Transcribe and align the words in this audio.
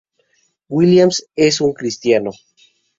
Williams 0.67 1.27
es 1.35 1.61
un 1.61 1.73
cristiano. 1.73 2.31